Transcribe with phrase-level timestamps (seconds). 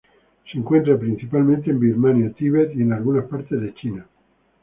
[0.51, 4.07] Se encuentra principalmente en Birmania, Tíbet y en algunas partes de China.